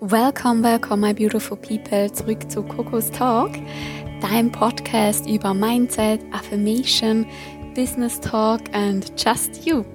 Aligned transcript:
Welcome, 0.00 0.62
welcome, 0.62 1.00
my 1.00 1.14
beautiful 1.14 1.56
people, 1.56 2.12
zurück 2.12 2.50
zu 2.50 2.62
Coco's 2.62 3.10
Talk, 3.10 3.52
deinem 4.20 4.52
Podcast 4.52 5.26
über 5.26 5.54
Mindset, 5.54 6.20
Affirmation, 6.32 7.26
Business 7.74 8.20
Talk 8.20 8.60
and 8.74 9.10
just 9.16 9.64
you. 9.64 9.86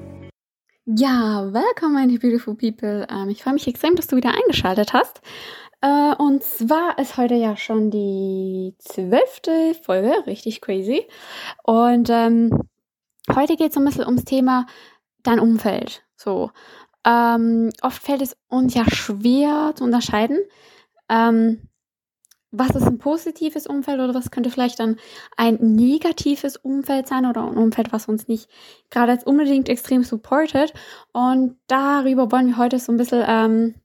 Ja, 0.86 1.48
welcome, 1.54 1.94
my 1.94 2.18
beautiful 2.18 2.56
people. 2.56 3.06
Ähm, 3.12 3.30
ich 3.30 3.44
freue 3.44 3.54
mich 3.54 3.68
extrem, 3.68 3.96
dass 3.96 4.08
du 4.08 4.16
wieder 4.16 4.34
eingeschaltet 4.34 4.92
hast. 4.92 5.22
Äh, 5.82 6.16
und 6.16 6.42
zwar 6.42 6.98
ist 6.98 7.18
heute 7.18 7.36
ja 7.36 7.56
schon 7.56 7.92
die 7.92 8.74
zwölfte 8.80 9.76
Folge, 9.84 10.26
richtig 10.26 10.62
crazy. 10.62 11.08
Und 11.64 12.10
ähm, 12.10 12.50
heute 13.32 13.56
geht 13.56 13.70
es 13.70 13.78
ein 13.78 13.86
bisschen 13.86 14.08
ums 14.08 14.26
Thema 14.26 14.66
dein 15.22 15.40
Umfeld. 15.40 16.04
So, 16.16 16.50
ähm, 17.06 17.70
oft 17.82 18.02
fällt 18.02 18.22
es 18.22 18.38
uns 18.48 18.74
ja 18.74 18.84
schwer 18.90 19.74
zu 19.76 19.84
unterscheiden, 19.84 20.40
ähm, 21.10 21.62
was 22.52 22.72
ist 22.72 22.84
ein 22.84 22.98
positives 22.98 23.66
Umfeld 23.66 24.00
oder 24.00 24.14
was 24.14 24.30
könnte 24.30 24.52
vielleicht 24.52 24.80
dann 24.80 24.98
ein 25.38 25.56
negatives 25.56 26.58
Umfeld 26.58 27.08
sein 27.08 27.26
oder 27.26 27.44
ein 27.46 27.58
Umfeld, 27.58 27.94
was 27.94 28.08
uns 28.08 28.28
nicht 28.28 28.50
gerade 28.90 29.14
als 29.14 29.24
unbedingt 29.24 29.70
extrem 29.70 30.04
supportet. 30.04 30.74
Und 31.14 31.58
darüber 31.68 32.32
wollen 32.32 32.48
wir 32.48 32.58
heute 32.58 32.78
so 32.78 32.92
ein 32.92 32.98
bisschen 32.98 33.24
ähm, 33.26 33.76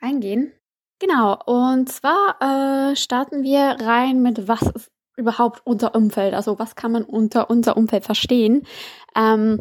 eingehen. 0.00 0.52
Genau, 0.98 1.38
und 1.46 1.88
zwar 1.88 2.90
äh, 2.90 2.96
starten 2.96 3.42
wir 3.42 3.76
rein 3.80 4.20
mit, 4.22 4.48
was 4.48 4.62
ist 4.62 4.90
überhaupt 5.16 5.62
unser 5.64 5.94
Umfeld? 5.94 6.34
Also 6.34 6.58
was 6.58 6.74
kann 6.74 6.92
man 6.92 7.04
unter 7.04 7.48
unser 7.48 7.76
Umfeld 7.76 8.04
verstehen? 8.04 8.66
Ähm, 9.16 9.60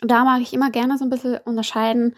da 0.00 0.24
mag 0.24 0.40
ich 0.40 0.52
immer 0.52 0.70
gerne 0.70 0.98
so 0.98 1.04
ein 1.04 1.10
bisschen 1.10 1.38
unterscheiden 1.44 2.14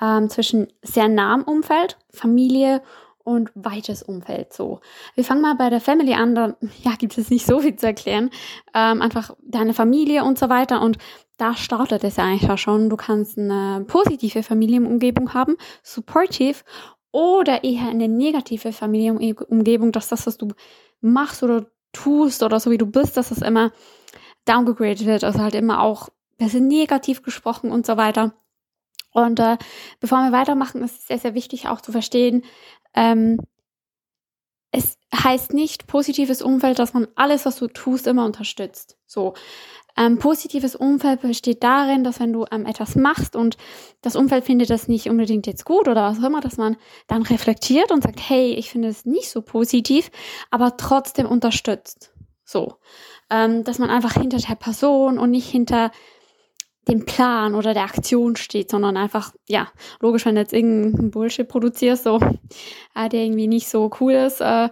ähm, 0.00 0.28
zwischen 0.28 0.68
sehr 0.82 1.08
nahem 1.08 1.42
Umfeld, 1.42 1.98
Familie 2.10 2.82
und 3.24 3.50
weites 3.54 4.02
Umfeld 4.02 4.52
so. 4.52 4.80
Wir 5.14 5.24
fangen 5.24 5.40
mal 5.40 5.54
bei 5.54 5.70
der 5.70 5.80
Family 5.80 6.14
an, 6.14 6.34
da 6.34 6.56
ja, 6.82 6.92
gibt 6.98 7.16
es 7.16 7.30
nicht 7.30 7.46
so 7.46 7.60
viel 7.60 7.76
zu 7.76 7.86
erklären. 7.86 8.30
Ähm, 8.74 9.00
einfach 9.02 9.34
deine 9.42 9.74
Familie 9.74 10.24
und 10.24 10.38
so 10.38 10.48
weiter 10.48 10.82
und 10.82 10.98
da 11.36 11.56
startet 11.56 12.04
es 12.04 12.16
ja 12.16 12.24
eigentlich 12.24 12.60
schon. 12.60 12.90
Du 12.90 12.96
kannst 12.96 13.38
eine 13.38 13.84
positive 13.88 14.42
Familienumgebung 14.42 15.34
haben, 15.34 15.56
supportive 15.82 16.62
oder 17.10 17.64
eher 17.64 17.88
eine 17.88 18.08
negative 18.08 18.72
Familienumgebung, 18.72 19.90
dass 19.90 20.08
das, 20.08 20.26
was 20.26 20.36
du 20.36 20.48
machst 21.00 21.42
oder 21.42 21.66
tust 21.92 22.42
oder 22.42 22.60
so 22.60 22.70
wie 22.70 22.78
du 22.78 22.86
bist, 22.86 23.16
dass 23.16 23.30
das 23.30 23.38
immer 23.38 23.72
downgegradet 24.44 25.06
wird, 25.06 25.24
also 25.24 25.38
halt 25.38 25.54
immer 25.54 25.80
auch 25.80 26.08
sind 26.40 26.68
negativ 26.68 27.22
gesprochen 27.22 27.70
und 27.70 27.86
so 27.86 27.96
weiter. 27.96 28.34
Und 29.12 29.38
äh, 29.38 29.56
bevor 30.00 30.18
wir 30.18 30.32
weitermachen, 30.32 30.82
ist 30.82 30.98
es 30.98 31.06
sehr, 31.06 31.18
sehr 31.18 31.34
wichtig 31.34 31.68
auch 31.68 31.80
zu 31.80 31.92
verstehen, 31.92 32.44
ähm, 32.94 33.38
es 34.76 34.98
heißt 35.14 35.52
nicht 35.54 35.86
positives 35.86 36.42
Umfeld, 36.42 36.80
dass 36.80 36.94
man 36.94 37.06
alles, 37.14 37.46
was 37.46 37.56
du 37.56 37.68
tust, 37.68 38.08
immer 38.08 38.24
unterstützt. 38.24 38.98
So. 39.06 39.34
Ähm, 39.96 40.18
positives 40.18 40.74
Umfeld 40.74 41.20
besteht 41.20 41.62
darin, 41.62 42.02
dass 42.02 42.18
wenn 42.18 42.32
du 42.32 42.44
ähm, 42.50 42.66
etwas 42.66 42.96
machst 42.96 43.36
und 43.36 43.56
das 44.02 44.16
Umfeld 44.16 44.44
findet 44.44 44.70
das 44.70 44.88
nicht 44.88 45.08
unbedingt 45.08 45.46
jetzt 45.46 45.64
gut 45.64 45.86
oder 45.86 46.02
was 46.02 46.18
auch 46.18 46.26
immer, 46.26 46.40
dass 46.40 46.56
man 46.56 46.76
dann 47.06 47.22
reflektiert 47.22 47.92
und 47.92 48.02
sagt, 48.02 48.18
hey, 48.28 48.54
ich 48.54 48.70
finde 48.70 48.88
es 48.88 49.04
nicht 49.04 49.30
so 49.30 49.42
positiv, 49.42 50.10
aber 50.50 50.76
trotzdem 50.76 51.26
unterstützt. 51.26 52.12
So. 52.44 52.78
Ähm, 53.30 53.62
dass 53.62 53.78
man 53.78 53.90
einfach 53.90 54.14
hinter 54.14 54.38
der 54.38 54.56
Person 54.56 55.20
und 55.20 55.30
nicht 55.30 55.48
hinter 55.48 55.92
dem 56.88 57.06
Plan 57.06 57.54
oder 57.54 57.74
der 57.74 57.84
Aktion 57.84 58.36
steht, 58.36 58.70
sondern 58.70 58.96
einfach, 58.96 59.32
ja, 59.48 59.68
logisch, 60.00 60.26
wenn 60.26 60.34
du 60.34 60.40
jetzt 60.40 60.52
irgendeinen 60.52 61.10
Bullshit 61.10 61.48
produzierst, 61.48 62.04
so, 62.04 62.20
äh, 62.94 63.08
der 63.08 63.24
irgendwie 63.24 63.46
nicht 63.46 63.68
so 63.68 63.90
cool 64.00 64.12
ist, 64.12 64.40
äh, 64.40 64.68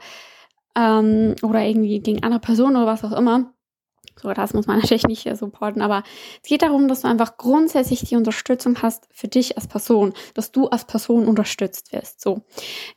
ähm, 0.77 1.35
oder 1.43 1.61
irgendwie 1.63 2.01
gegen 2.01 2.23
andere 2.23 2.41
Personen 2.41 2.77
oder 2.77 2.87
was 2.87 3.05
auch 3.05 3.13
immer. 3.13 3.53
So, 4.21 4.33
das 4.33 4.53
muss 4.55 4.67
man 4.67 4.79
natürlich 4.81 5.07
nicht 5.07 5.27
äh, 5.27 5.37
supporten, 5.37 5.83
aber 5.83 6.03
es 6.43 6.49
geht 6.49 6.63
darum, 6.63 6.89
dass 6.89 7.03
du 7.03 7.09
einfach 7.09 7.37
grundsätzlich 7.37 8.01
die 8.01 8.17
Unterstützung 8.17 8.81
hast 8.83 9.09
für 9.11 9.29
dich 9.29 9.57
als 9.57 9.67
Person, 9.67 10.13
dass 10.35 10.53
du 10.53 10.69
als 10.69 10.85
Person 10.85 11.27
unterstützt 11.27 11.93
wirst. 11.93 12.21
So, 12.21 12.43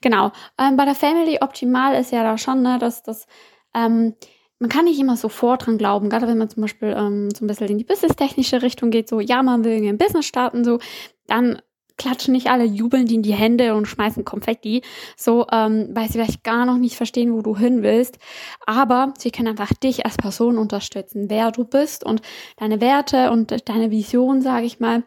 genau. 0.02 0.32
Ähm, 0.58 0.78
bei 0.78 0.86
der 0.86 0.96
Family 0.96 1.40
optimal 1.42 1.96
ist 1.96 2.12
ja 2.12 2.24
da 2.24 2.38
schon, 2.38 2.62
ne, 2.62 2.78
dass 2.80 3.04
das 3.04 3.28
ähm, 3.74 4.16
man 4.60 4.70
kann 4.70 4.86
nicht 4.86 5.00
immer 5.00 5.18
sofort 5.18 5.66
dran 5.66 5.78
glauben, 5.78 6.10
gerade 6.10 6.28
wenn 6.28 6.38
man 6.38 6.50
zum 6.50 6.62
Beispiel 6.62 6.96
ähm, 6.98 7.30
so 7.32 7.44
ein 7.44 7.48
bisschen 7.48 7.68
in 7.68 7.78
die 7.78 7.84
businesstechnische 7.84 8.62
Richtung 8.62 8.90
geht, 8.90 9.10
so, 9.10 9.20
ja, 9.20 9.44
man 9.44 9.64
will 9.64 9.86
ein 9.86 9.98
Business 9.98 10.26
starten, 10.26 10.64
so, 10.64 10.80
dann 11.28 11.62
klatschen 11.98 12.34
nicht 12.34 12.48
alle, 12.48 12.66
jubeln 12.66 13.06
die 13.06 13.16
in 13.16 13.22
die 13.22 13.34
Hände 13.34 13.74
und 13.74 13.86
schmeißen 13.86 14.26
Konfetti, 14.26 14.82
so, 15.16 15.48
ähm, 15.52 15.90
weil 15.92 16.08
sie 16.08 16.14
vielleicht 16.14 16.44
gar 16.44 16.66
noch 16.66 16.78
nicht 16.78 16.96
verstehen, 16.96 17.34
wo 17.34 17.42
du 17.42 17.58
hin 17.58 17.84
willst. 17.84 18.18
Aber 18.66 19.14
sie 19.18 19.32
können 19.32 19.48
einfach 19.50 19.74
dich 19.74 20.06
als 20.06 20.18
Person 20.18 20.58
unterstützen, 20.58 21.30
wer 21.30 21.52
du 21.52 21.64
bist 21.64 22.04
und 22.04 22.22
deine 22.58 22.82
Werte 22.82 23.32
und 23.32 23.70
deine 23.70 23.92
Vision, 23.92 24.42
sage 24.42 24.66
ich 24.66 24.80
mal. 24.80 25.04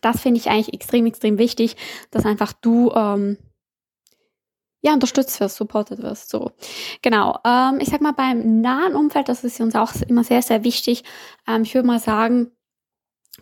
Das 0.00 0.20
finde 0.20 0.40
ich 0.40 0.48
eigentlich 0.48 0.74
extrem, 0.74 1.06
extrem 1.06 1.38
wichtig, 1.38 1.76
dass 2.10 2.26
einfach 2.26 2.52
du 2.52 2.90
ähm, 2.92 3.38
ja, 4.86 4.94
unterstützt 4.94 5.40
wirst, 5.40 5.56
supported 5.56 6.02
wirst. 6.02 6.30
So, 6.30 6.52
genau. 7.02 7.38
Ähm, 7.44 7.78
ich 7.80 7.88
sag 7.88 8.00
mal, 8.00 8.12
beim 8.12 8.60
nahen 8.60 8.94
Umfeld, 8.94 9.28
das 9.28 9.42
ist 9.42 9.60
uns 9.60 9.74
auch 9.74 9.92
immer 10.06 10.22
sehr, 10.22 10.42
sehr 10.42 10.62
wichtig. 10.62 11.02
Ähm, 11.48 11.62
ich 11.62 11.74
würde 11.74 11.88
mal 11.88 11.98
sagen, 11.98 12.52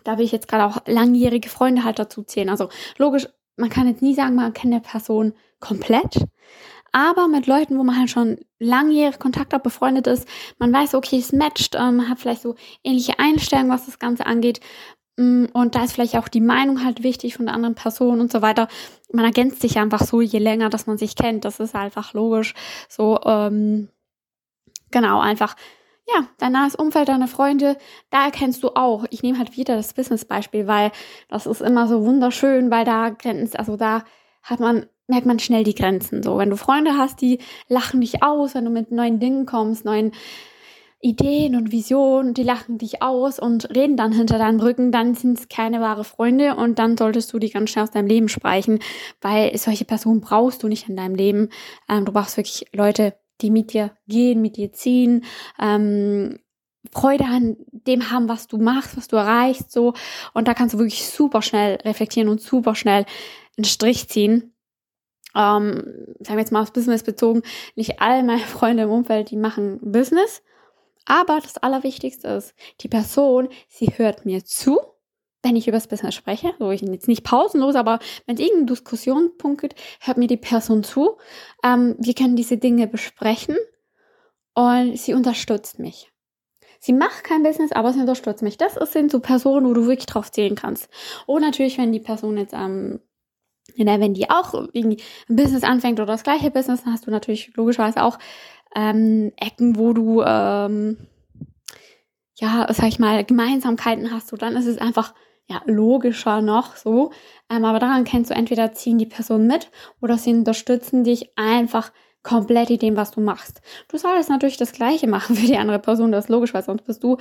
da 0.03 0.17
will 0.17 0.25
ich 0.25 0.31
jetzt 0.31 0.47
gerade 0.47 0.65
auch 0.65 0.81
langjährige 0.87 1.49
Freunde 1.49 1.83
halt 1.83 1.99
dazu 1.99 2.23
zählen. 2.23 2.49
Also 2.49 2.69
logisch, 2.97 3.27
man 3.57 3.69
kann 3.69 3.87
jetzt 3.87 4.01
nie 4.01 4.15
sagen, 4.15 4.35
man 4.35 4.53
kennt 4.53 4.73
eine 4.73 4.81
Person 4.81 5.33
komplett. 5.59 6.25
Aber 6.91 7.27
mit 7.27 7.45
Leuten, 7.45 7.77
wo 7.77 7.83
man 7.83 7.99
halt 7.99 8.09
schon 8.09 8.39
langjährig 8.57 9.19
Kontakt 9.19 9.53
hat, 9.53 9.63
befreundet 9.63 10.07
ist, 10.07 10.27
man 10.59 10.73
weiß, 10.73 10.95
okay, 10.95 11.19
es 11.19 11.31
matcht, 11.31 11.75
ähm, 11.75 12.09
hat 12.09 12.19
vielleicht 12.19 12.41
so 12.41 12.55
ähnliche 12.83 13.19
Einstellungen, 13.19 13.71
was 13.71 13.85
das 13.85 13.99
Ganze 13.99 14.25
angeht. 14.25 14.61
Mm, 15.17 15.45
und 15.53 15.75
da 15.75 15.83
ist 15.83 15.93
vielleicht 15.93 16.17
auch 16.17 16.27
die 16.27 16.41
Meinung 16.41 16.83
halt 16.83 17.03
wichtig 17.03 17.35
von 17.35 17.45
der 17.45 17.55
anderen 17.55 17.75
Person 17.75 18.19
und 18.19 18.31
so 18.31 18.41
weiter. 18.41 18.67
Man 19.11 19.25
ergänzt 19.25 19.61
sich 19.61 19.77
einfach 19.77 20.03
so, 20.03 20.21
je 20.21 20.39
länger, 20.39 20.69
dass 20.69 20.87
man 20.87 20.97
sich 20.97 21.15
kennt. 21.15 21.45
Das 21.45 21.59
ist 21.59 21.75
einfach 21.75 22.13
logisch. 22.13 22.53
So, 22.89 23.19
ähm, 23.25 23.89
genau, 24.91 25.19
einfach, 25.19 25.55
ja, 26.07 26.27
dein 26.37 26.51
nahes 26.51 26.75
Umfeld, 26.75 27.07
deine 27.07 27.27
Freunde, 27.27 27.77
da 28.11 28.25
erkennst 28.25 28.63
du 28.63 28.71
auch. 28.75 29.05
Ich 29.09 29.23
nehme 29.23 29.39
halt 29.39 29.57
wieder 29.57 29.75
das 29.75 29.93
Business-Beispiel, 29.93 30.67
weil 30.67 30.91
das 31.29 31.45
ist 31.47 31.61
immer 31.61 31.87
so 31.87 32.05
wunderschön, 32.05 32.69
weil 32.69 32.85
da 32.85 33.09
Grenzen, 33.09 33.57
also 33.57 33.77
da 33.77 34.03
hat 34.43 34.59
man, 34.59 34.85
merkt 35.07 35.25
man 35.25 35.39
schnell 35.39 35.63
die 35.63 35.75
Grenzen. 35.75 36.23
So, 36.23 36.37
wenn 36.37 36.49
du 36.49 36.57
Freunde 36.57 36.97
hast, 36.97 37.21
die 37.21 37.39
lachen 37.69 38.01
dich 38.01 38.21
aus, 38.21 38.53
wenn 38.53 38.65
du 38.65 38.71
mit 38.71 38.91
neuen 38.91 39.19
Dingen 39.19 39.45
kommst, 39.45 39.85
neuen 39.85 40.11
Ideen 41.05 41.55
und 41.55 41.71
Visionen, 41.71 42.33
die 42.33 42.41
lachen 42.41 42.79
dich 42.79 43.03
aus 43.03 43.37
und 43.39 43.69
reden 43.75 43.95
dann 43.95 44.11
hinter 44.11 44.39
deinem 44.39 44.59
Rücken, 44.59 44.91
dann 44.91 45.13
sind 45.13 45.37
es 45.37 45.49
keine 45.49 45.79
wahre 45.79 46.03
Freunde 46.03 46.55
und 46.55 46.79
dann 46.79 46.97
solltest 46.97 47.31
du 47.31 47.37
die 47.37 47.51
ganz 47.51 47.69
schnell 47.69 47.83
aus 47.83 47.91
deinem 47.91 48.07
Leben 48.07 48.27
streichen, 48.27 48.79
weil 49.21 49.55
solche 49.55 49.85
Personen 49.85 50.19
brauchst 50.19 50.63
du 50.63 50.67
nicht 50.67 50.89
in 50.89 50.95
deinem 50.95 51.13
Leben. 51.13 51.49
Ähm, 51.87 52.05
du 52.05 52.11
brauchst 52.11 52.37
wirklich 52.37 52.65
Leute, 52.73 53.13
die 53.41 53.51
mit 53.51 53.73
dir 53.73 53.91
gehen, 54.07 54.41
mit 54.41 54.57
dir 54.57 54.73
ziehen, 54.73 55.25
ähm, 55.59 56.39
Freude 56.91 57.25
an 57.25 57.57
dem 57.71 58.09
haben, 58.09 58.27
was 58.27 58.47
du 58.47 58.57
machst, 58.57 58.97
was 58.97 59.07
du 59.07 59.15
erreichst, 59.15 59.71
so. 59.71 59.93
Und 60.33 60.47
da 60.47 60.55
kannst 60.55 60.73
du 60.73 60.79
wirklich 60.79 61.07
super 61.07 61.43
schnell 61.43 61.75
reflektieren 61.83 62.29
und 62.29 62.41
super 62.41 62.73
schnell 62.73 63.05
einen 63.57 63.65
Strich 63.65 64.09
ziehen. 64.09 64.55
Ähm, 65.35 65.83
sagen 66.19 66.37
wir 66.37 66.39
jetzt 66.39 66.51
mal 66.51 66.61
aufs 66.61 66.71
Business 66.71 67.03
bezogen, 67.03 67.43
nicht 67.75 68.01
all 68.01 68.23
meine 68.23 68.39
Freunde 68.39 68.83
im 68.83 68.89
Umfeld, 68.89 69.29
die 69.29 69.37
machen 69.37 69.79
Business, 69.81 70.41
aber 71.05 71.39
das 71.41 71.57
Allerwichtigste 71.57 72.27
ist, 72.27 72.53
die 72.81 72.87
Person, 72.87 73.49
sie 73.67 73.87
hört 73.97 74.25
mir 74.25 74.43
zu, 74.43 74.79
wenn 75.43 75.55
ich 75.55 75.67
über 75.67 75.77
das 75.77 75.87
Business 75.87 76.15
spreche, 76.15 76.53
so 76.57 76.71
ich 76.71 76.81
jetzt 76.81 77.07
nicht 77.07 77.23
pausenlos, 77.23 77.75
aber 77.75 77.99
wenn 78.25 78.35
es 78.35 78.41
irgendeine 78.41 78.65
Diskussionspunkt 78.65 79.61
gibt, 79.61 79.75
hört 80.01 80.17
mir 80.17 80.27
die 80.27 80.37
Person 80.37 80.83
zu. 80.83 81.17
Ähm, 81.63 81.95
wir 81.99 82.15
können 82.15 82.35
diese 82.35 82.57
Dinge 82.57 82.87
besprechen 82.87 83.55
und 84.55 84.97
sie 84.97 85.13
unterstützt 85.13 85.77
mich. 85.77 86.11
Sie 86.79 86.93
macht 86.93 87.23
kein 87.23 87.43
Business, 87.43 87.71
aber 87.71 87.93
sie 87.93 87.99
unterstützt 87.99 88.41
mich. 88.41 88.57
Das 88.57 88.73
sind 88.91 89.11
so 89.11 89.19
Personen, 89.19 89.67
wo 89.67 89.73
du 89.73 89.87
wirklich 89.87 90.07
drauf 90.07 90.31
zählen 90.31 90.55
kannst. 90.55 90.89
Und 91.25 91.41
natürlich, 91.41 91.77
wenn 91.77 91.91
die 91.91 91.99
Person 91.99 92.37
jetzt 92.37 92.53
ähm, 92.53 92.99
wenn 93.75 94.13
die 94.13 94.29
auch 94.29 94.53
irgendwie 94.73 95.01
ein 95.29 95.35
Business 95.35 95.63
anfängt 95.63 95.99
oder 95.99 96.07
das 96.07 96.23
gleiche 96.23 96.51
Business, 96.51 96.83
dann 96.83 96.93
hast 96.93 97.07
du 97.07 97.11
natürlich 97.11 97.55
logischerweise 97.55 98.03
auch 98.03 98.19
ähm, 98.75 99.31
Ecken, 99.37 99.77
wo 99.77 99.93
du, 99.93 100.21
ähm, 100.21 100.97
ja, 102.35 102.67
sag 102.71 102.87
ich 102.87 102.99
mal, 102.99 103.23
Gemeinsamkeiten 103.23 104.11
hast, 104.11 104.27
so 104.27 104.37
dann 104.37 104.55
ist 104.55 104.65
es 104.65 104.77
einfach 104.77 105.13
ja, 105.47 105.61
logischer 105.65 106.41
noch 106.41 106.75
so. 106.75 107.11
Ähm, 107.49 107.65
aber 107.65 107.79
daran 107.79 108.03
kennst 108.03 108.31
du 108.31 108.35
entweder 108.35 108.73
ziehen 108.73 108.97
die 108.97 109.05
Personen 109.05 109.47
mit 109.47 109.69
oder 110.01 110.17
sie 110.17 110.33
unterstützen 110.33 111.03
dich 111.03 111.37
einfach 111.37 111.91
komplett 112.23 112.71
in 112.71 112.79
dem, 112.79 112.97
was 112.97 113.11
du 113.11 113.21
machst. 113.21 113.61
Du 113.87 113.97
solltest 113.97 114.29
natürlich 114.29 114.57
das 114.57 114.71
Gleiche 114.71 115.07
machen 115.07 115.35
für 115.35 115.45
die 115.45 115.57
andere 115.57 115.79
Person, 115.79 116.11
das 116.11 116.25
ist 116.25 116.29
logisch, 116.29 116.53
weil 116.53 116.63
sonst 116.63 116.83
bist 116.83 117.03
du 117.03 117.17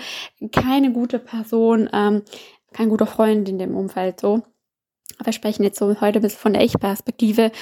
keine 0.50 0.92
gute 0.92 1.18
Person, 1.18 1.88
ähm, 1.92 2.22
kein 2.72 2.88
guter 2.88 3.06
Freund 3.06 3.48
in 3.48 3.58
dem 3.58 3.76
Umfeld 3.76 4.18
so. 4.18 4.42
Aber 5.18 5.26
wir 5.26 5.32
sprechen 5.32 5.62
jetzt 5.62 5.78
so 5.78 6.00
heute 6.00 6.18
ein 6.18 6.22
bisschen 6.22 6.40
von 6.40 6.54
der 6.54 6.64
Ich-Perspektive, 6.64 7.52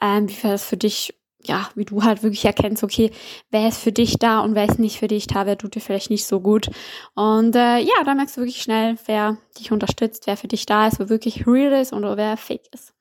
ähm, 0.00 0.28
wie 0.28 0.36
das 0.42 0.64
für 0.64 0.76
dich, 0.76 1.14
ja, 1.44 1.68
wie 1.74 1.84
du 1.84 2.02
halt 2.02 2.22
wirklich 2.22 2.44
erkennst, 2.44 2.82
okay, 2.82 3.10
wer 3.50 3.68
ist 3.68 3.78
für 3.78 3.92
dich 3.92 4.18
da 4.18 4.40
und 4.40 4.54
wer 4.54 4.66
ist 4.66 4.78
nicht 4.78 4.98
für 4.98 5.08
dich 5.08 5.26
da, 5.26 5.46
wer 5.46 5.56
tut 5.56 5.74
dir 5.74 5.80
vielleicht 5.80 6.10
nicht 6.10 6.26
so 6.26 6.40
gut. 6.40 6.70
Und 7.14 7.56
äh, 7.56 7.78
ja, 7.78 8.04
da 8.04 8.14
merkst 8.14 8.36
du 8.36 8.42
wirklich 8.42 8.62
schnell, 8.62 8.96
wer 9.06 9.38
dich 9.58 9.72
unterstützt, 9.72 10.26
wer 10.26 10.36
für 10.36 10.48
dich 10.48 10.66
da 10.66 10.86
ist, 10.86 10.98
wer 10.98 11.08
wirklich 11.08 11.46
real 11.46 11.72
ist 11.80 11.92
und 11.92 12.02
wer 12.16 12.36
fake 12.36 12.68
ist. 12.72 12.92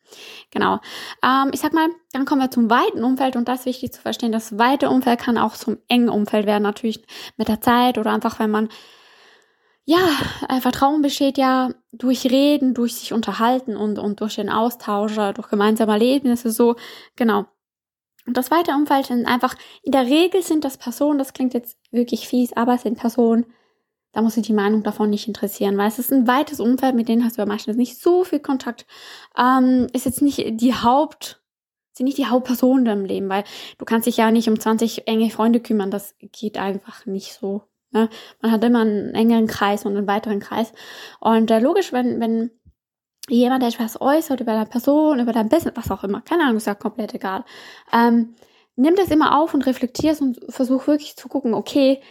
Genau. 0.51 0.79
Ähm, 1.23 1.51
ich 1.53 1.59
sag 1.59 1.73
mal, 1.73 1.87
dann 2.13 2.25
kommen 2.25 2.41
wir 2.41 2.49
zum 2.49 2.69
weiten 2.69 3.03
Umfeld 3.03 3.35
und 3.35 3.47
das 3.47 3.61
ist 3.61 3.65
wichtig 3.67 3.93
zu 3.93 4.01
verstehen. 4.01 4.31
Das 4.31 4.57
weite 4.57 4.89
Umfeld 4.89 5.19
kann 5.19 5.37
auch 5.37 5.55
zum 5.55 5.77
engen 5.87 6.09
Umfeld 6.09 6.45
werden, 6.45 6.63
natürlich 6.63 7.03
mit 7.37 7.47
der 7.47 7.61
Zeit 7.61 7.97
oder 7.97 8.11
einfach, 8.11 8.39
wenn 8.39 8.51
man 8.51 8.69
ja, 9.85 9.97
Vertrauen 10.61 11.01
besteht 11.01 11.39
ja 11.39 11.71
durch 11.91 12.25
Reden, 12.25 12.75
durch 12.75 12.93
sich 12.93 13.11
unterhalten 13.11 13.75
und, 13.75 13.97
und 13.97 14.21
durch 14.21 14.35
den 14.35 14.49
Austausch, 14.49 15.15
durch 15.15 15.49
gemeinsame 15.49 15.93
Erlebnisse, 15.93 16.51
so, 16.51 16.75
genau. 17.15 17.45
Und 18.25 18.37
das 18.37 18.51
weite 18.51 18.71
Umfeld 18.71 19.07
sind 19.07 19.25
einfach, 19.25 19.55
in 19.83 19.91
der 19.91 20.05
Regel 20.05 20.43
sind 20.43 20.63
das 20.63 20.77
Personen, 20.77 21.19
das 21.19 21.33
klingt 21.33 21.53
jetzt 21.53 21.77
wirklich 21.91 22.27
fies, 22.27 22.53
aber 22.53 22.75
es 22.75 22.83
sind 22.83 22.97
Personen, 22.97 23.45
da 24.11 24.21
muss 24.21 24.35
sich 24.35 24.45
die 24.45 24.53
Meinung 24.53 24.83
davon 24.83 25.09
nicht 25.09 25.27
interessieren, 25.27 25.77
weil 25.77 25.87
es 25.87 25.99
ist 25.99 26.11
ein 26.11 26.27
weites 26.27 26.59
Umfeld, 26.59 26.95
mit 26.95 27.07
denen 27.07 27.23
hast 27.23 27.37
du 27.37 27.41
ja 27.41 27.45
meistens 27.45 27.77
nicht 27.77 27.99
so 27.99 28.23
viel 28.23 28.39
Kontakt. 28.39 28.85
Ähm, 29.37 29.87
ist 29.93 30.05
jetzt 30.05 30.21
nicht 30.21 30.43
die 30.61 30.73
Haupt, 30.73 31.41
sind 31.93 32.05
nicht 32.05 32.17
die 32.17 32.25
Hauptpersonen 32.25 32.79
in 32.79 32.85
deinem 32.85 33.05
Leben, 33.05 33.29
weil 33.29 33.43
du 33.77 33.85
kannst 33.85 34.07
dich 34.07 34.17
ja 34.17 34.31
nicht 34.31 34.49
um 34.49 34.59
20 34.59 35.07
enge 35.07 35.29
Freunde 35.29 35.59
kümmern, 35.59 35.91
das 35.91 36.15
geht 36.19 36.57
einfach 36.57 37.05
nicht 37.05 37.33
so. 37.33 37.63
Ne? 37.91 38.09
Man 38.41 38.51
hat 38.51 38.63
immer 38.63 38.81
einen 38.81 39.15
engeren 39.15 39.47
Kreis 39.47 39.85
und 39.85 39.97
einen 39.97 40.07
weiteren 40.07 40.39
Kreis. 40.39 40.71
Und 41.19 41.49
äh, 41.51 41.59
logisch, 41.59 41.91
wenn, 41.91 42.19
wenn 42.19 42.51
jemand 43.29 43.63
etwas 43.63 43.99
äußert 44.01 44.41
über 44.41 44.53
deine 44.53 44.65
Person, 44.65 45.19
über 45.19 45.33
dein 45.33 45.49
Business, 45.49 45.75
was 45.75 45.91
auch 45.91 46.03
immer, 46.03 46.21
keine 46.21 46.43
Ahnung, 46.43 46.57
ist 46.57 46.67
ja 46.67 46.75
komplett 46.75 47.13
egal, 47.13 47.43
ähm, 47.93 48.35
nimm 48.75 48.95
das 48.95 49.09
immer 49.09 49.37
auf 49.39 49.53
und 49.53 49.65
reflektierst 49.65 50.21
und 50.21 50.39
versuch 50.49 50.87
wirklich 50.87 51.15
zu 51.15 51.27
gucken, 51.27 51.53
okay, 51.53 52.01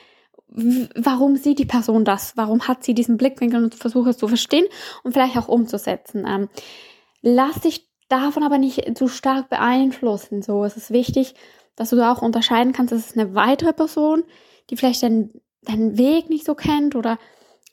warum 0.51 1.37
sieht 1.37 1.59
die 1.59 1.67
Person 1.67 2.05
das? 2.05 2.37
Warum 2.37 2.67
hat 2.69 2.85
sie 2.85 2.95
diesen 2.95 3.17
Blickwinkel 3.17 3.63
und 3.63 3.75
versuche 3.75 4.11
es 4.11 4.19
zu 4.19 4.29
verstehen 4.29 4.67
und 5.03 5.13
vielleicht 5.13 5.37
auch 5.37 5.49
umzusetzen. 5.49 6.25
Ähm, 6.27 6.49
lass 7.21 7.61
dich 7.61 7.89
davon 8.09 8.43
aber 8.43 8.59
nicht 8.59 8.97
zu 8.97 9.09
stark 9.09 9.51
beeinflussen. 9.51 10.43
So, 10.43 10.65
es 10.65 10.77
ist 10.77 10.91
wichtig, 10.91 11.35
dass 11.77 11.91
du 11.91 12.01
auch 12.03 12.23
unterscheiden 12.23 12.73
kannst, 12.73 12.93
das 12.93 13.11
ist 13.11 13.19
eine 13.19 13.35
weitere 13.35 13.73
Person, 13.73 14.25
die 14.71 14.77
vielleicht 14.77 15.03
deinen, 15.03 15.41
deinen 15.63 15.99
Weg 15.99 16.29
nicht 16.31 16.45
so 16.45 16.55
kennt 16.55 16.97
oder 16.97 17.19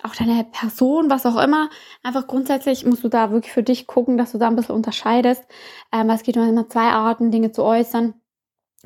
auch 0.05 0.15
deine 0.15 0.43
Person, 0.43 1.09
was 1.09 1.25
auch 1.25 1.41
immer. 1.41 1.69
Einfach 2.03 2.27
grundsätzlich 2.27 2.85
musst 2.85 3.03
du 3.03 3.09
da 3.09 3.31
wirklich 3.31 3.51
für 3.51 3.63
dich 3.63 3.87
gucken, 3.87 4.17
dass 4.17 4.31
du 4.31 4.37
da 4.37 4.47
ein 4.47 4.55
bisschen 4.55 4.75
unterscheidest. 4.75 5.43
Ähm, 5.91 6.09
es 6.09 6.23
geht 6.23 6.35
immer 6.35 6.69
zwei 6.69 6.89
Arten, 6.89 7.31
Dinge 7.31 7.51
zu 7.51 7.63
äußern. 7.63 8.13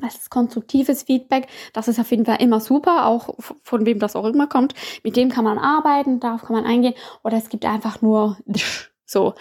Das 0.00 0.16
ist 0.16 0.30
konstruktives 0.30 1.02
Feedback. 1.02 1.48
Das 1.72 1.88
ist 1.88 2.00
auf 2.00 2.10
jeden 2.10 2.24
Fall 2.24 2.40
immer 2.40 2.60
super, 2.60 3.06
auch 3.06 3.34
von 3.62 3.86
wem 3.86 3.98
das 3.98 4.16
auch 4.16 4.24
immer 4.24 4.46
kommt. 4.46 4.74
Mit 5.04 5.16
dem 5.16 5.28
kann 5.28 5.44
man 5.44 5.58
arbeiten, 5.58 6.20
darauf 6.20 6.42
kann 6.42 6.56
man 6.56 6.64
eingehen. 6.64 6.94
Oder 7.22 7.36
es 7.36 7.48
gibt 7.48 7.64
einfach 7.66 8.00
nur 8.00 8.38
so. 9.04 9.34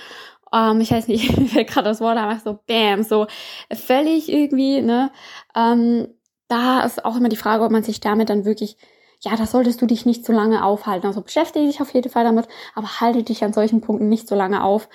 Ähm, 0.54 0.82
ich 0.82 0.92
weiß 0.92 1.08
nicht, 1.08 1.38
mir 1.38 1.48
fällt 1.48 1.70
gerade 1.70 1.90
das 1.90 2.02
Wort 2.02 2.18
einfach 2.18 2.44
so 2.44 2.60
bam, 2.68 3.04
so 3.04 3.28
völlig 3.72 4.30
irgendwie, 4.30 4.82
ne? 4.82 5.12
Ähm, 5.56 6.08
da 6.48 6.82
ist 6.82 7.06
auch 7.06 7.16
immer 7.16 7.30
die 7.30 7.38
Frage, 7.38 7.64
ob 7.64 7.72
man 7.72 7.84
sich 7.84 8.00
damit 8.00 8.30
dann 8.30 8.44
wirklich, 8.44 8.76
ja, 9.22 9.36
da 9.36 9.46
solltest 9.46 9.82
du 9.82 9.86
dich 9.86 10.06
nicht 10.06 10.26
so 10.26 10.34
lange 10.34 10.64
aufhalten. 10.64 11.08
Also 11.08 11.22
beschäftige 11.22 11.66
dich 11.66 11.82
auf 11.82 11.94
jeden 11.94 12.10
Fall 12.10 12.24
damit, 12.24 12.48
aber 12.74 13.02
halte 13.02 13.24
dich 13.24 13.44
an 13.44 13.54
solchen 13.54 13.82
Punkten 13.82 14.08
nicht 14.08 14.28
so 14.28 14.36
lange 14.36 14.64
auf. 14.64 14.88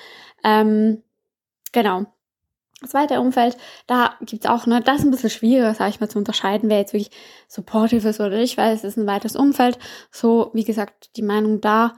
Ähm, 0.43 1.03
genau. 1.73 2.07
Das 2.81 2.91
zweite 2.91 3.21
Umfeld, 3.21 3.57
da 3.87 4.15
gibt's 4.21 4.47
auch, 4.47 4.67
ne, 4.67 4.81
das 4.81 4.99
ist 4.99 5.05
ein 5.05 5.11
bisschen 5.11 5.31
schwieriger, 5.31 5.75
sage 5.75 5.91
ich 5.91 6.01
mal, 6.01 6.09
zu 6.09 6.19
unterscheiden, 6.19 6.69
wer 6.69 6.79
jetzt 6.79 6.93
wirklich 6.93 7.17
supportive 7.49 8.09
ist 8.09 8.21
oder 8.21 8.37
nicht, 8.37 8.59
weil 8.59 8.75
es 8.75 8.85
ist 8.85 8.97
ein 8.97 9.07
weites 9.07 9.37
Umfeld. 9.37 9.79
So, 10.11 10.51
wie 10.55 10.65
gesagt, 10.65 11.17
die 11.17 11.23
Meinung 11.23 11.61
da, 11.61 11.95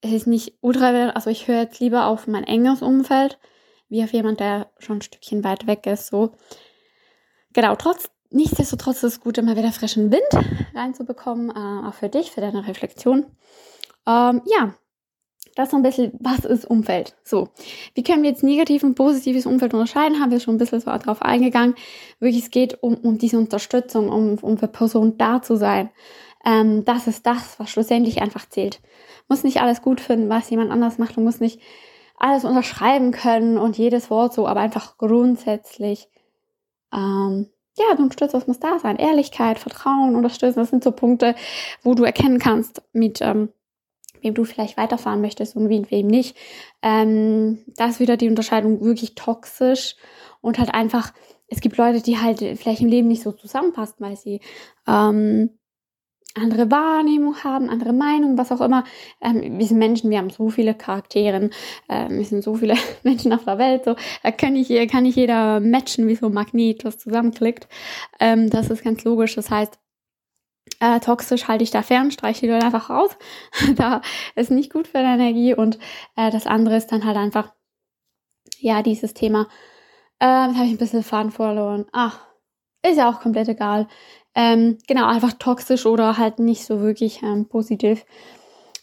es 0.00 0.12
ist 0.12 0.26
nicht 0.26 0.58
ultra, 0.60 1.10
also 1.10 1.30
ich 1.30 1.48
höre 1.48 1.60
jetzt 1.62 1.80
lieber 1.80 2.06
auf 2.06 2.26
mein 2.26 2.44
enges 2.44 2.82
Umfeld, 2.82 3.38
wie 3.88 4.02
auf 4.04 4.12
jemand, 4.12 4.40
der 4.40 4.70
schon 4.78 4.98
ein 4.98 5.02
Stückchen 5.02 5.44
weit 5.44 5.66
weg 5.66 5.86
ist, 5.86 6.08
so. 6.08 6.32
Genau, 7.54 7.74
trotz, 7.76 8.10
nichtsdestotrotz 8.30 8.98
ist 8.98 9.14
es 9.14 9.20
gut, 9.20 9.38
immer 9.38 9.56
wieder 9.56 9.72
frischen 9.72 10.10
Wind 10.10 10.46
reinzubekommen, 10.74 11.50
äh, 11.50 11.88
auch 11.88 11.94
für 11.94 12.08
dich, 12.08 12.30
für 12.30 12.40
deine 12.40 12.66
Reflexion. 12.66 13.26
Ähm, 14.06 14.42
ja, 14.46 14.74
das 15.54 15.70
so 15.70 15.76
ein 15.76 15.82
bisschen, 15.82 16.12
was 16.20 16.44
ist 16.44 16.64
Umfeld? 16.64 17.16
So, 17.24 17.48
wie 17.94 18.02
können 18.02 18.22
wir 18.22 18.30
jetzt 18.30 18.44
negativ 18.44 18.84
und 18.84 18.94
positives 18.94 19.44
Umfeld 19.44 19.74
unterscheiden? 19.74 20.20
Haben 20.20 20.30
wir 20.30 20.40
schon 20.40 20.54
ein 20.54 20.58
bisschen 20.58 20.80
so 20.80 20.86
darauf 20.86 21.20
eingegangen. 21.22 21.74
Wirklich, 22.20 22.44
es 22.44 22.50
geht 22.50 22.82
um, 22.82 22.94
um 22.94 23.18
diese 23.18 23.38
Unterstützung, 23.38 24.08
um, 24.08 24.38
um 24.38 24.58
für 24.58 24.68
Personen 24.68 25.18
da 25.18 25.42
zu 25.42 25.56
sein. 25.56 25.90
Ähm, 26.44 26.84
das 26.84 27.06
ist 27.08 27.26
das, 27.26 27.58
was 27.58 27.70
schlussendlich 27.70 28.22
einfach 28.22 28.48
zählt. 28.48 28.80
Muss 29.28 29.42
nicht 29.42 29.60
alles 29.60 29.82
gut 29.82 30.00
finden, 30.00 30.28
was 30.28 30.48
jemand 30.48 30.70
anders 30.70 30.98
macht. 30.98 31.16
Du 31.16 31.20
musst 31.20 31.40
nicht 31.40 31.60
alles 32.16 32.44
unterschreiben 32.44 33.10
können 33.10 33.58
und 33.58 33.78
jedes 33.78 34.10
Wort 34.10 34.34
so, 34.34 34.46
aber 34.46 34.60
einfach 34.60 34.96
grundsätzlich, 34.96 36.08
ähm, 36.92 37.48
ja, 37.78 37.94
du 37.94 38.02
unterstützt, 38.02 38.34
was 38.34 38.46
muss 38.46 38.60
da 38.60 38.78
sein. 38.78 38.96
Ehrlichkeit, 38.96 39.58
Vertrauen, 39.58 40.16
unterstützen, 40.16 40.58
das 40.58 40.70
sind 40.70 40.84
so 40.84 40.92
Punkte, 40.92 41.34
wo 41.82 41.94
du 41.94 42.04
erkennen 42.04 42.38
kannst, 42.38 42.82
mit 42.92 43.20
ähm, 43.20 43.50
wem 44.22 44.34
du 44.34 44.44
vielleicht 44.44 44.76
weiterfahren 44.76 45.20
möchtest 45.20 45.56
und 45.56 45.68
wem 45.68 46.06
nicht. 46.06 46.36
Ähm, 46.82 47.64
da 47.76 47.86
ist 47.86 48.00
wieder 48.00 48.16
die 48.16 48.28
Unterscheidung 48.28 48.80
wirklich 48.82 49.14
toxisch 49.14 49.96
und 50.40 50.58
halt 50.58 50.74
einfach, 50.74 51.12
es 51.48 51.60
gibt 51.60 51.76
Leute, 51.76 52.02
die 52.02 52.18
halt 52.18 52.40
vielleicht 52.58 52.80
im 52.80 52.88
Leben 52.88 53.08
nicht 53.08 53.22
so 53.22 53.32
zusammenpassen, 53.32 53.96
weil 53.98 54.16
sie 54.16 54.40
ähm, 54.86 55.57
andere 56.34 56.70
Wahrnehmung 56.70 57.42
haben, 57.42 57.68
andere 57.68 57.92
Meinung, 57.92 58.38
was 58.38 58.52
auch 58.52 58.60
immer. 58.60 58.84
Ähm, 59.20 59.58
wir 59.58 59.66
sind 59.66 59.78
Menschen, 59.78 60.10
wir 60.10 60.18
haben 60.18 60.30
so 60.30 60.50
viele 60.50 60.74
Charaktere, 60.74 61.50
ähm, 61.88 62.18
wir 62.18 62.24
sind 62.24 62.44
so 62.44 62.54
viele 62.54 62.74
Menschen 63.02 63.32
auf 63.32 63.44
der 63.44 63.58
Welt, 63.58 63.84
so 63.84 63.96
da 64.22 64.30
kann 64.30 64.56
ich, 64.56 64.68
kann 64.88 65.04
nicht 65.04 65.16
jeder 65.16 65.60
matchen 65.60 66.06
wie 66.06 66.16
so 66.16 66.26
ein 66.26 66.32
Magnet, 66.32 66.84
was 66.84 66.98
zusammenklickt. 66.98 67.68
Ähm, 68.20 68.50
das 68.50 68.70
ist 68.70 68.84
ganz 68.84 69.04
logisch. 69.04 69.34
Das 69.34 69.50
heißt, 69.50 69.78
äh, 70.80 71.00
toxisch 71.00 71.48
halte 71.48 71.64
ich 71.64 71.70
da 71.70 71.82
fern, 71.82 72.10
streiche 72.10 72.46
die 72.46 72.52
Leute 72.52 72.66
einfach 72.66 72.90
raus. 72.90 73.10
da 73.76 74.00
ist 74.36 74.50
nicht 74.50 74.72
gut 74.72 74.86
für 74.86 74.94
deine 74.98 75.14
Energie. 75.14 75.54
Und 75.54 75.78
äh, 76.16 76.30
das 76.30 76.46
andere 76.46 76.76
ist 76.76 76.92
dann 76.92 77.04
halt 77.04 77.16
einfach, 77.16 77.52
ja, 78.58 78.82
dieses 78.82 79.14
Thema, 79.14 79.48
äh, 80.20 80.26
habe 80.26 80.64
ich 80.64 80.72
ein 80.72 80.78
bisschen 80.78 81.02
Faden 81.02 81.30
verloren. 81.32 81.86
Ach, 81.92 82.20
ist 82.82 82.96
ja 82.96 83.10
auch 83.10 83.20
komplett 83.20 83.48
egal. 83.48 83.88
Ähm, 84.34 84.78
genau, 84.86 85.06
einfach 85.06 85.32
toxisch 85.32 85.86
oder 85.86 86.16
halt 86.18 86.38
nicht 86.38 86.64
so 86.64 86.80
wirklich 86.80 87.22
ähm, 87.22 87.48
positiv. 87.48 88.04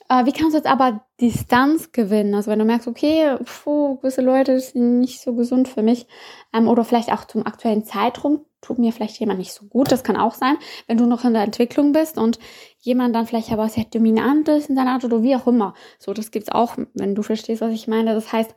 Äh, 0.10 0.26
wie 0.26 0.32
kannst 0.32 0.54
du 0.54 0.58
jetzt 0.58 0.68
aber 0.68 1.06
Distanz 1.20 1.92
gewinnen? 1.92 2.36
Also 2.36 2.52
wenn 2.52 2.60
du 2.60 2.66
merkst, 2.66 2.88
okay, 2.88 3.38
puh, 3.44 3.96
gewisse 3.98 4.22
Leute 4.22 4.60
sind 4.60 5.00
nicht 5.00 5.22
so 5.22 5.34
gesund 5.34 5.68
für 5.68 5.82
mich 5.82 6.08
ähm, 6.54 6.68
oder 6.68 6.84
vielleicht 6.84 7.12
auch 7.12 7.26
zum 7.26 7.46
aktuellen 7.46 7.86
Zeitraum 7.86 8.46
tut 8.62 8.80
mir 8.80 8.92
vielleicht 8.92 9.20
jemand 9.20 9.40
nicht 9.40 9.54
so 9.54 9.66
gut. 9.66 9.92
Das 9.92 10.04
kann 10.04 10.18
auch 10.18 10.34
sein, 10.34 10.58
wenn 10.88 10.98
du 10.98 11.06
noch 11.06 11.24
in 11.24 11.34
der 11.34 11.44
Entwicklung 11.44 11.92
bist 11.92 12.18
und 12.18 12.40
jemand 12.80 13.16
dann 13.16 13.28
vielleicht 13.28 13.52
aber 13.52 13.70
sehr 13.70 13.86
dominant 13.86 14.48
ist 14.50 14.70
in 14.70 14.76
seiner 14.76 14.92
Art 14.92 15.06
oder 15.06 15.24
wie 15.24 15.36
auch 15.36 15.48
immer. 15.48 15.74
So, 16.00 16.14
das 16.14 16.32
gibt's 16.32 16.52
auch, 16.52 16.76
wenn 16.94 17.16
du 17.16 17.22
verstehst, 17.22 17.62
was 17.62 17.74
ich 17.74 17.88
meine. 17.88 18.14
Das 18.14 18.32
heißt, 18.32 18.56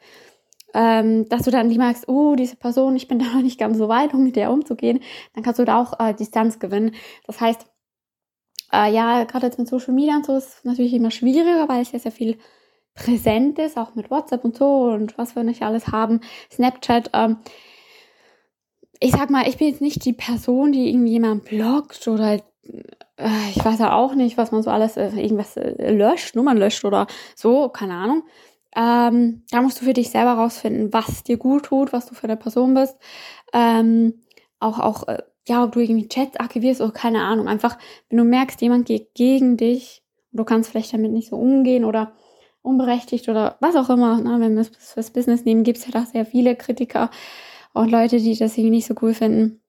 ähm, 0.75 1.29
dass 1.29 1.43
du 1.43 1.51
dann 1.51 1.71
die 1.71 1.79
merkst, 1.79 2.09
oh, 2.09 2.35
diese 2.35 2.57
Person, 2.57 2.97
ich 2.97 3.09
bin 3.09 3.19
da 3.19 3.27
noch 3.35 3.43
nicht 3.43 3.59
ganz 3.59 3.79
so 3.79 3.89
weit, 3.89 4.15
um 4.15 4.25
mit 4.25 4.37
der 4.37 4.51
umzugehen, 4.51 5.01
dann 5.35 5.43
kannst 5.43 5.59
du 5.59 5.65
da 5.65 5.81
auch 5.81 5.99
äh, 5.99 6.15
Distanz 6.15 6.59
gewinnen. 6.59 6.95
Das 7.27 7.41
heißt, 7.41 7.67
äh, 8.73 8.93
ja, 8.93 9.25
gerade 9.25 9.47
jetzt 9.47 9.59
mit 9.59 9.69
Social 9.69 9.95
Media 9.95 10.17
und 10.17 10.27
so 10.27 10.37
ist 10.37 10.59
es 10.59 10.65
natürlich 10.65 10.95
immer 10.95 11.11
schwieriger, 11.11 11.69
weil 11.69 11.83
es 11.83 11.93
ja 11.93 11.99
sehr 11.99 12.13
viel 12.13 12.39
präsent 12.95 13.59
ist, 13.59 13.79
auch 13.79 13.95
mit 13.95 14.11
WhatsApp 14.11 14.45
und 14.45 14.57
so 14.57 14.85
und 14.85 15.17
was 15.17 15.37
wir 15.37 15.45
nicht 15.45 15.63
alles 15.63 15.89
haben, 15.89 16.21
Snapchat. 16.53 17.11
Ähm, 17.15 17.39
ich 19.01 19.13
sag 19.13 19.31
mal, 19.31 19.49
ich 19.49 19.57
bin 19.57 19.69
jetzt 19.69 19.81
nicht 19.81 20.05
die 20.05 20.13
Person, 20.13 20.73
die 20.73 20.91
irgendwie 20.91 21.13
jemand 21.13 21.45
blockt 21.45 22.09
oder 22.09 22.35
äh, 22.35 23.51
ich 23.55 23.65
weiß 23.65 23.79
ja 23.79 23.95
auch 23.95 24.15
nicht, 24.15 24.37
was 24.37 24.51
man 24.51 24.63
so 24.63 24.71
alles, 24.71 24.97
äh, 24.97 25.11
irgendwas 25.11 25.57
äh, 25.57 25.93
löscht, 25.93 26.35
Nummern 26.35 26.59
löscht 26.59 26.85
oder 26.85 27.07
so, 27.35 27.69
keine 27.69 27.95
Ahnung. 27.95 28.25
Ähm, 28.77 29.43
da 29.51 29.63
musst 29.63 29.81
du 29.81 29.85
für 29.85 29.95
dich 29.95 30.11
selber 30.11 30.35
rausfinden, 30.35 30.93
was 30.93 31.25
dir 31.25 31.37
gut 31.37 31.65
tut, 31.65 31.93
was 31.93 32.07
du 32.07 32.15
für 32.15 32.25
eine 32.25 32.37
Person 32.37 32.75
bist. 32.75 32.97
Ähm, 33.53 34.23
auch, 34.61 34.79
auch, 34.79 35.09
äh, 35.09 35.23
ja, 35.47 35.65
ob 35.65 35.73
du 35.73 35.81
irgendwie 35.81 36.09
Chats 36.09 36.39
archivierst 36.39 36.81
oder 36.81 36.93
keine 36.93 37.23
Ahnung. 37.23 37.49
Einfach, 37.49 37.79
wenn 38.09 38.19
du 38.19 38.25
merkst, 38.25 38.61
jemand 38.61 38.87
geht 38.87 39.15
gegen 39.15 39.57
dich 39.57 40.03
und 40.33 40.39
du 40.39 40.45
kannst 40.45 40.71
vielleicht 40.71 40.93
damit 40.93 41.13
nicht 41.13 41.31
so 41.31 41.37
umgehen 41.37 41.85
oder 41.85 42.13
unberechtigt 42.63 43.29
oder 43.29 43.57
was 43.61 43.77
auch 43.77 43.89
immer, 43.89 44.21
ne, 44.21 44.37
wenn 44.41 44.55
wir 44.55 44.63
es 44.63 44.69
fürs 44.69 45.11
Business 45.11 45.45
nehmen, 45.45 45.65
gibt 45.65 45.79
es 45.79 45.87
ja 45.87 45.93
da 45.93 46.05
sehr 46.05 46.27
viele 46.27 46.55
Kritiker 46.55 47.11
und 47.73 47.91
Leute, 47.91 48.19
die 48.19 48.37
das 48.37 48.57
irgendwie 48.57 48.77
nicht 48.77 48.87
so 48.87 48.95
cool 49.01 49.15
finden. 49.15 49.63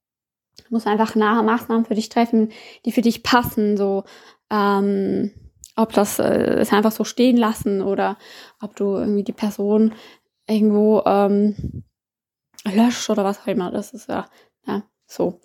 Du 0.58 0.66
musst 0.76 0.88
einfach 0.88 1.16
nahe 1.16 1.44
Maßnahmen 1.44 1.86
für 1.86 1.96
dich 1.96 2.10
treffen, 2.10 2.52
die 2.86 2.92
für 2.92 3.02
dich 3.02 3.24
passen, 3.24 3.78
so, 3.78 4.04
ähm, 4.52 5.32
ob 5.80 5.94
das 5.94 6.20
äh, 6.20 6.60
es 6.60 6.74
einfach 6.74 6.92
so 6.92 7.04
stehen 7.04 7.38
lassen 7.38 7.82
oder 7.82 8.18
ob 8.62 8.76
du 8.76 8.96
irgendwie 8.98 9.24
die 9.24 9.34
Person 9.34 9.94
irgendwo 10.48 11.02
ähm, 11.06 11.84
löscht 12.66 13.10
oder 13.10 13.24
was 13.24 13.42
auch 13.42 13.48
immer. 13.48 13.72
Das 13.72 13.94
ist 13.94 14.10
ja, 14.10 14.28
ja 14.66 14.84
so. 15.06 15.40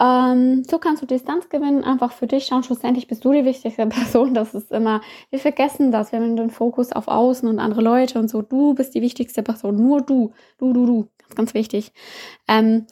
Ähm, 0.00 0.64
so 0.64 0.78
kannst 0.78 1.02
du 1.02 1.06
Distanz 1.06 1.50
gewinnen, 1.50 1.84
einfach 1.84 2.12
für 2.12 2.26
dich 2.26 2.46
schauen. 2.46 2.62
Schlussendlich 2.64 3.06
bist 3.06 3.24
du 3.24 3.32
die 3.32 3.44
wichtigste 3.44 3.86
Person. 3.88 4.34
Das 4.34 4.54
ist 4.54 4.72
immer, 4.72 5.02
wir 5.30 5.38
vergessen 5.38 5.92
das. 5.92 6.10
Wir 6.10 6.20
haben 6.20 6.36
den 6.36 6.50
Fokus 6.50 6.92
auf 6.92 7.06
Außen 7.06 7.48
und 7.48 7.58
andere 7.58 7.82
Leute 7.82 8.18
und 8.18 8.28
so. 8.28 8.42
Du 8.42 8.74
bist 8.74 8.94
die 8.94 9.02
wichtigste 9.02 9.42
Person. 9.42 9.76
Nur 9.76 10.00
du. 10.00 10.32
Du, 10.58 10.72
du, 10.72 10.86
du. 10.86 11.08
Ganz, 11.18 11.34
ganz 11.36 11.54
wichtig. 11.54 11.92
Ähm, 12.48 12.86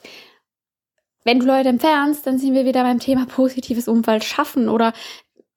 wenn 1.24 1.40
du 1.40 1.46
Leute 1.46 1.70
entfernst, 1.70 2.26
dann 2.26 2.38
sind 2.38 2.54
wir 2.54 2.64
wieder 2.64 2.82
beim 2.84 3.00
Thema 3.00 3.26
positives 3.26 3.88
Umfeld 3.88 4.22
schaffen 4.24 4.68
oder 4.68 4.92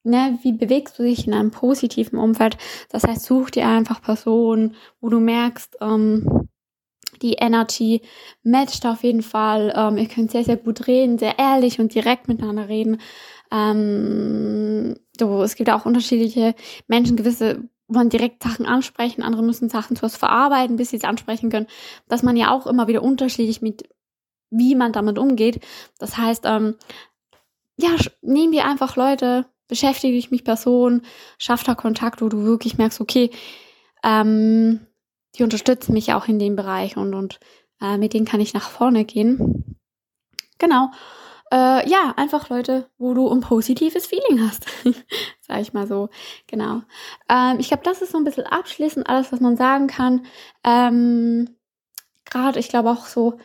ne, 0.04 0.40
wie 0.44 0.54
bewegst 0.54 1.00
du 1.00 1.04
dich 1.04 1.28
in 1.28 1.34
einem 1.34 1.52
positiven 1.52 2.18
Umfeld? 2.20 2.58
Das 2.90 3.04
heißt, 3.04 3.26
such 3.26 3.52
dir 3.52 3.68
einfach 3.68 4.02
Personen, 4.02 4.76
wo 5.00 5.10
du 5.10 5.20
merkst, 5.20 5.78
ähm, 5.82 6.48
die 7.22 7.34
Energy 7.34 8.02
matcht 8.44 8.86
auf 8.86 9.04
jeden 9.04 9.22
Fall. 9.22 9.74
Ähm, 9.76 9.98
ihr 9.98 10.08
könnt 10.08 10.32
sehr, 10.32 10.44
sehr 10.44 10.58
gut 10.58 10.88
reden, 10.88 11.20
sehr 11.20 11.38
ehrlich 11.38 11.80
und 11.80 11.94
direkt 11.94 12.28
miteinander 12.28 12.68
reden. 12.68 13.00
Ähm, 13.52 14.96
so, 15.20 15.44
es 15.44 15.56
gibt 15.56 15.70
auch 15.70 15.86
unterschiedliche 15.86 16.56
Menschen, 16.88 17.18
gewisse 17.18 17.70
wollen 17.94 18.10
direkt 18.10 18.42
Sachen 18.42 18.66
ansprechen, 18.66 19.22
andere 19.22 19.44
müssen 19.44 19.70
Sachen 19.70 19.96
zuerst 19.96 20.18
verarbeiten, 20.18 20.78
bis 20.78 20.92
sie 20.92 20.98
es 20.98 21.04
ansprechen 21.04 21.50
können. 21.50 21.68
Dass 22.08 22.24
man 22.24 22.38
ja 22.38 22.52
auch 22.52 22.68
immer 22.68 22.88
wieder 22.88 23.04
unterschiedlich 23.04 23.62
mit, 23.62 23.84
wie 24.50 24.76
man 24.76 24.94
damit 24.94 25.20
umgeht. 25.20 25.62
Das 26.00 26.18
heißt, 26.18 26.46
ähm, 26.46 26.76
ja, 27.78 27.90
nehmen 28.22 28.54
wir 28.54 28.66
einfach 28.66 28.96
Leute, 28.96 29.46
beschäftige 29.72 30.14
dich 30.14 30.32
mit 30.32 30.44
Personen, 30.44 31.02
schaff 31.38 31.64
da 31.64 31.76
Kontakt, 31.76 32.22
wo 32.22 32.28
du 32.28 32.44
wirklich 32.44 32.78
merkst, 32.78 33.00
okay, 33.00 33.32
ähm, 34.04 34.86
die 35.36 35.44
unterstützen 35.44 35.94
mich 35.94 36.14
auch 36.14 36.28
in 36.28 36.40
dem 36.40 36.58
Bereich 36.58 36.98
und, 36.98 37.14
und 37.14 37.40
äh, 37.82 37.98
mit 37.98 38.14
denen 38.14 38.26
kann 38.26 38.42
ich 38.42 38.54
nach 38.54 38.70
vorne 38.70 39.06
gehen. 39.06 39.78
Genau. 40.60 40.92
Äh, 41.54 41.90
ja, 41.90 42.14
einfach 42.18 42.50
Leute, 42.50 42.90
wo 42.98 43.14
du 43.14 43.30
ein 43.30 43.40
positives 43.40 44.08
Feeling 44.08 44.46
hast. 44.46 44.66
Sag 45.40 45.62
ich 45.62 45.72
mal 45.72 45.88
so. 45.88 46.10
Genau. 46.48 46.82
Ähm, 47.30 47.58
ich 47.60 47.70
glaube, 47.70 47.84
das 47.84 48.02
ist 48.02 48.12
so 48.12 48.18
ein 48.18 48.26
bisschen 48.26 48.46
abschließend 48.46 49.08
alles, 49.08 49.32
was 49.32 49.40
man 49.40 49.56
sagen 49.56 49.88
kann. 49.88 50.26
Ähm, 50.66 51.56
Gerade, 52.26 52.60
ich 52.60 52.68
glaube 52.68 52.90
auch 52.90 53.06
so 53.06 53.38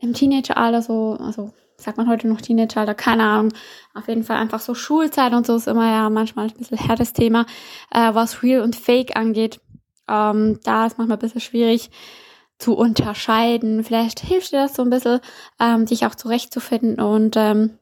im 0.00 0.12
Teenageralter, 0.12 0.82
so, 0.82 1.16
also 1.20 1.52
sagt 1.78 1.96
man 1.96 2.08
heute 2.08 2.26
noch 2.28 2.40
Teenageralter, 2.40 2.94
keine 2.94 3.24
Ahnung. 3.24 3.52
Auf 3.94 4.08
jeden 4.08 4.24
Fall 4.24 4.36
einfach 4.36 4.60
so 4.60 4.74
Schulzeit 4.74 5.32
und 5.32 5.46
so 5.46 5.56
ist 5.56 5.68
immer 5.68 5.90
ja 5.90 6.10
manchmal 6.10 6.48
ein 6.48 6.54
bisschen 6.54 6.78
härtes 6.78 7.12
Thema, 7.12 7.46
äh, 7.90 8.12
was 8.14 8.42
Real 8.42 8.62
und 8.62 8.76
Fake 8.76 9.16
angeht. 9.16 9.60
Ähm, 10.08 10.58
da 10.64 10.86
ist 10.86 10.98
manchmal 10.98 11.16
ein 11.16 11.20
bisschen 11.20 11.40
schwierig 11.40 11.90
zu 12.58 12.76
unterscheiden. 12.76 13.84
Vielleicht 13.84 14.20
hilft 14.20 14.52
dir 14.52 14.62
das 14.62 14.74
so 14.74 14.82
ein 14.82 14.90
bisschen, 14.90 15.20
ähm, 15.60 15.86
dich 15.86 16.04
auch 16.04 16.16
zurechtzufinden. 16.16 17.00
Und 17.00 17.36
ähm, 17.36 17.78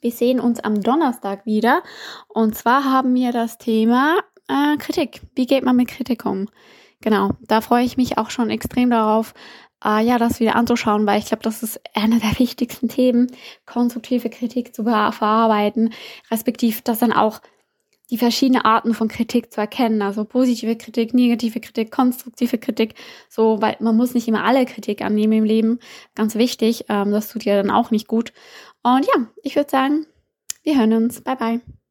wir 0.00 0.10
sehen 0.10 0.40
uns 0.40 0.58
am 0.58 0.80
Donnerstag 0.80 1.46
wieder. 1.46 1.82
Und 2.28 2.56
zwar 2.56 2.84
haben 2.84 3.14
wir 3.14 3.30
das 3.30 3.58
Thema 3.58 4.16
äh, 4.48 4.76
Kritik. 4.78 5.22
Wie 5.36 5.46
geht 5.46 5.64
man 5.64 5.76
mit 5.76 5.88
Kritik 5.88 6.26
um? 6.26 6.48
Genau, 7.00 7.30
da 7.42 7.60
freue 7.60 7.84
ich 7.84 7.96
mich 7.96 8.18
auch 8.18 8.30
schon 8.30 8.50
extrem 8.50 8.90
darauf, 8.90 9.34
äh, 9.84 10.04
ja, 10.04 10.18
das 10.18 10.40
wieder 10.40 10.56
anzuschauen, 10.56 11.06
weil 11.06 11.18
ich 11.18 11.26
glaube, 11.26 11.42
das 11.42 11.62
ist 11.62 11.80
einer 11.94 12.18
der 12.18 12.38
wichtigsten 12.38 12.88
Themen, 12.88 13.28
konstruktive 13.66 14.30
Kritik 14.30 14.74
zu 14.74 14.84
verarbeiten, 14.84 15.92
respektiv 16.30 16.82
das 16.82 16.98
dann 16.98 17.12
auch 17.12 17.40
die 18.10 18.18
verschiedenen 18.18 18.60
Arten 18.60 18.92
von 18.92 19.08
Kritik 19.08 19.52
zu 19.52 19.60
erkennen. 19.60 20.02
Also 20.02 20.24
positive 20.24 20.76
Kritik, 20.76 21.14
negative 21.14 21.60
Kritik, 21.60 21.90
konstruktive 21.90 22.58
Kritik. 22.58 22.94
So, 23.30 23.62
weil 23.62 23.76
man 23.80 23.96
muss 23.96 24.12
nicht 24.12 24.28
immer 24.28 24.44
alle 24.44 24.66
Kritik 24.66 25.00
annehmen 25.00 25.32
im 25.32 25.44
Leben. 25.44 25.78
Ganz 26.14 26.34
wichtig. 26.34 26.84
Ähm, 26.90 27.10
das 27.10 27.28
tut 27.28 27.44
ja 27.44 27.56
dann 27.56 27.70
auch 27.70 27.90
nicht 27.90 28.08
gut. 28.08 28.34
Und 28.82 29.06
ja, 29.06 29.26
ich 29.42 29.56
würde 29.56 29.70
sagen, 29.70 30.06
wir 30.62 30.78
hören 30.78 30.92
uns. 30.92 31.22
Bye 31.22 31.36
bye. 31.36 31.81